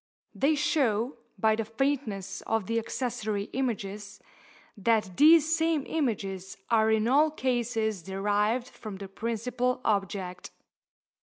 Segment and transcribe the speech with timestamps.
[0.33, 4.19] They show, by the faintness of the accessory images,
[4.75, 10.49] that these same images are in all cases derived from the principal object.